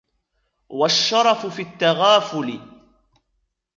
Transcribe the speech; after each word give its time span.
وَالشَّرَفُ 0.69 1.45
فِي 1.45 1.61
التَّغَافُلِ 1.61 2.59